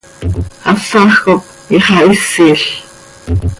Hasaj 0.63 1.11
cop 1.21 1.43
ixahisil. 1.77 2.61